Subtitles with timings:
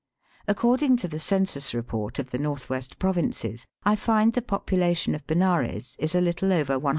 [0.47, 5.27] According to the census report of the North West Provinces, I find the population of
[5.27, 6.89] Benares is a little over 176,000.